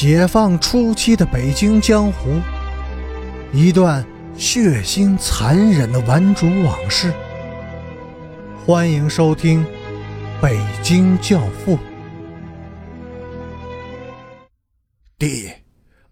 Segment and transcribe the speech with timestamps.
[0.00, 2.40] 解放初期的北京江湖，
[3.52, 7.12] 一段血腥残忍的顽主往事。
[8.64, 9.64] 欢迎收听
[10.40, 11.76] 《北京教父》
[15.18, 15.52] 第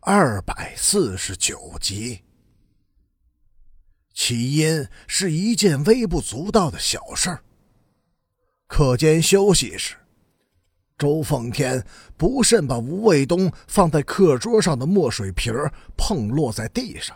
[0.00, 2.22] 二百四十九集。
[4.12, 7.44] 起因是一件微不足道的小事儿。
[8.66, 9.94] 课间休息时。
[10.98, 11.84] 周奉天
[12.16, 15.52] 不慎把吴卫东放在课桌上的墨水瓶
[15.94, 17.14] 碰落在地上，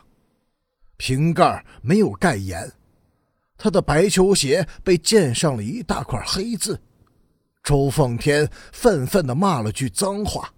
[0.98, 2.70] 瓶盖没有盖严，
[3.56, 6.78] 他的白球鞋被溅上了一大块黑字。
[7.62, 10.52] 周奉天愤愤地骂了句脏话，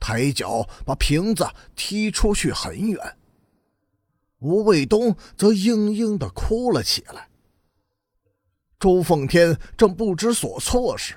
[0.00, 1.46] 抬脚把瓶子
[1.76, 3.00] 踢出去很远。
[4.40, 7.28] 吴卫东则嘤嘤地哭了起来。
[8.80, 11.14] 周奉天正不知所措时。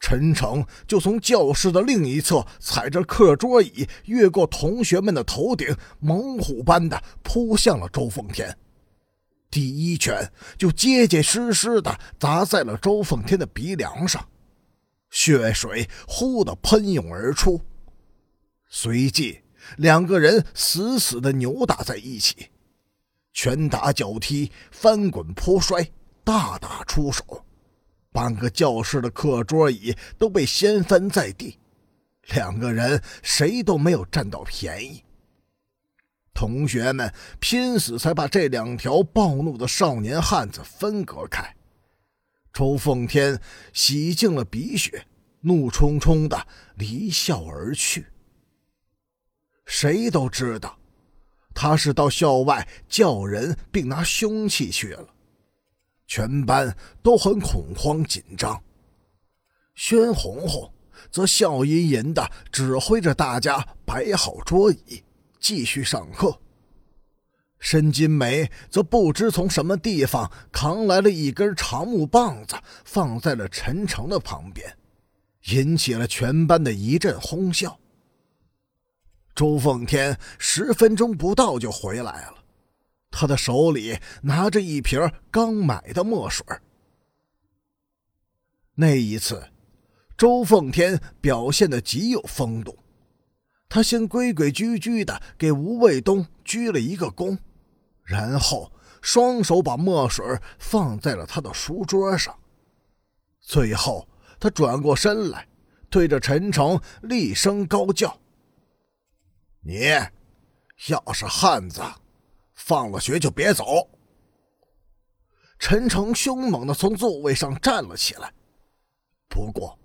[0.00, 8.56] 陈诚就从教室的另一侧踩着课桌椅，越过同学们的头顶，猛虎般的扑向了周奉天。
[9.50, 14.26] 第一拳就结结实实的砸在了周奉天的鼻梁上，
[15.10, 17.60] 血水呼的喷涌而出。
[18.68, 19.40] 随即，
[19.76, 22.48] 两个人死死的扭打在一起，
[23.32, 25.90] 拳打脚踢，翻滚扑摔，
[26.24, 27.44] 大打出手。
[28.12, 31.58] 半个教室的课桌椅都被掀翻在地，
[32.34, 35.04] 两个人谁都没有占到便宜。
[36.34, 41.54] 同学们拼死才把这两条暴怒的少年汉子分隔开。
[42.52, 43.40] 周奉天
[43.72, 45.06] 洗净了鼻血，
[45.40, 48.06] 怒冲冲的离校而去。
[49.66, 50.76] 谁都知道，
[51.54, 55.06] 他是到校外叫人并拿凶器去了。
[56.10, 58.60] 全班都很恐慌紧张，
[59.76, 60.68] 宣红红
[61.08, 65.04] 则笑吟吟的指挥着大家摆好桌椅，
[65.38, 66.36] 继续上课。
[67.60, 74.76] 申金梅则不知从什么地方扛来了一根长木棒子，放在了陈诚的旁边，
[75.44, 77.78] 引起了全班的一阵哄笑。
[79.32, 82.39] 朱奉天十分钟不到就回来了。
[83.10, 86.46] 他的手里拿着一瓶刚买的墨水。
[88.74, 89.50] 那一次，
[90.16, 92.78] 周奉天表现的极有风度。
[93.68, 97.38] 他先规规矩矩的给吴卫东鞠了一个躬，
[98.02, 100.24] 然后双手把墨水
[100.58, 102.36] 放在了他的书桌上。
[103.40, 104.08] 最后，
[104.40, 105.46] 他转过身来，
[105.88, 108.18] 对着陈诚厉声高叫
[109.62, 109.80] ：“你
[110.88, 111.82] 要是汉子！”
[112.70, 113.90] 放了学就别走。
[115.58, 118.32] 陈诚凶猛的从座位上站了起来，
[119.28, 119.76] 不过，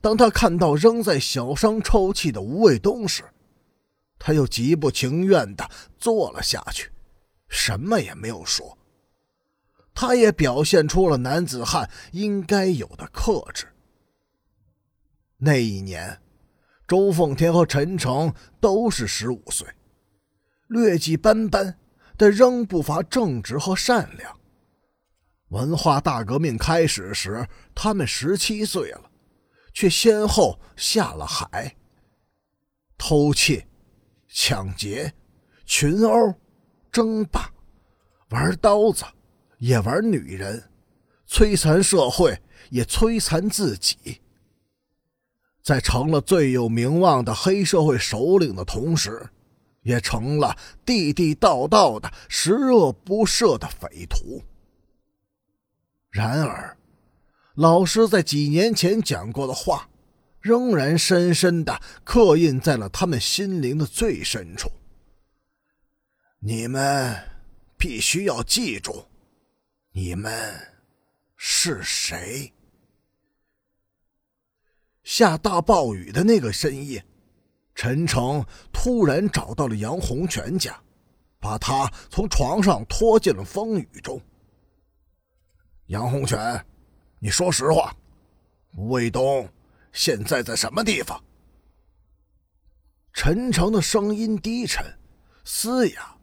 [0.00, 3.22] 当他看到仍在小声抽泣的吴卫东时，
[4.18, 6.90] 他又极不情愿的坐了下去，
[7.48, 8.76] 什么也没有说。
[9.94, 13.68] 他也表现出了男子汉应该有的克制。
[15.36, 16.20] 那一年，
[16.88, 19.68] 周凤天和陈诚都是十五岁，
[20.66, 21.78] 劣迹斑斑。
[22.16, 24.38] 但仍不乏正直和善良。
[25.48, 29.10] 文化大革命开始时，他们十七岁了，
[29.72, 31.76] 却先后下了海。
[32.96, 33.66] 偷窃、
[34.28, 35.12] 抢劫、
[35.64, 36.34] 群殴、
[36.90, 37.50] 争霸，
[38.30, 39.04] 玩刀子，
[39.58, 40.70] 也玩女人，
[41.28, 44.20] 摧残社会，也摧残自己。
[45.62, 49.28] 在成了最有名望的黑社会首领的同时。
[49.84, 54.42] 也成了地地道道的十恶不赦的匪徒。
[56.10, 56.76] 然而，
[57.54, 59.88] 老师在几年前讲过的话，
[60.40, 64.70] 仍然深深的刻印在了他们心灵的最深处。
[66.40, 67.16] 你们
[67.76, 69.06] 必须要记住，
[69.92, 70.54] 你们
[71.36, 72.52] 是谁。
[75.02, 77.04] 下大暴雨的那个深夜。
[77.74, 80.80] 陈诚突然找到了杨洪全家，
[81.40, 84.20] 把他从床上拖进了风雨中。
[85.86, 86.64] 杨洪全，
[87.18, 87.94] 你说实话，
[88.76, 89.48] 吴卫东
[89.92, 91.22] 现在在什么地方？
[93.12, 94.84] 陈诚的声音低沉、
[95.44, 96.16] 嘶哑，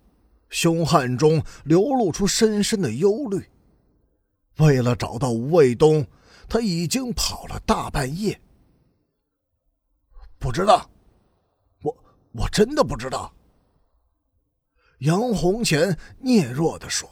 [0.50, 3.46] 凶悍中流露出深深的忧虑。
[4.58, 6.06] 为了找到吴卫东，
[6.50, 8.40] 他已经跑了大半夜。
[10.40, 10.90] 不知道。
[12.34, 13.34] 我真的不知道。”
[15.00, 17.10] 杨红前嗫弱的说，“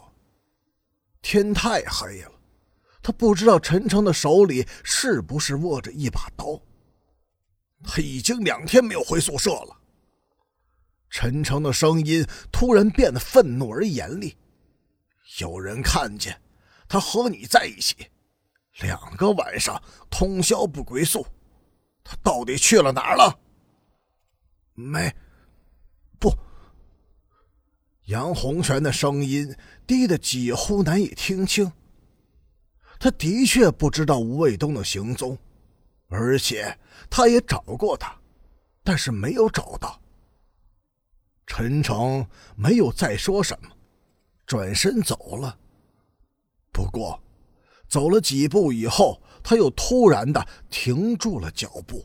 [1.22, 2.32] 天太黑了，
[3.02, 6.60] 他不知道陈诚的手里是不是握着一把刀。
[7.82, 9.76] 他已经两天没有回宿舍了，
[11.08, 14.36] 陈诚的声音突然变得愤怒而严厉
[15.40, 16.40] ：“有人看见
[16.86, 18.08] 他和你在一起，
[18.82, 21.26] 两个晚上通宵不归宿，
[22.04, 23.36] 他到底去了哪儿了？”
[24.80, 25.14] 没，
[26.18, 26.32] 不。
[28.06, 29.54] 杨洪全的声音
[29.86, 31.70] 低得几乎难以听清。
[32.98, 35.38] 他的确不知道吴卫东的行踪，
[36.08, 36.78] 而且
[37.08, 38.14] 他也找过他，
[38.82, 40.00] 但是没有找到。
[41.46, 42.26] 陈诚
[42.56, 43.70] 没有再说什么，
[44.46, 45.58] 转身走了。
[46.72, 47.22] 不过，
[47.88, 52.04] 走了几步以后，他又突然的停住了脚步。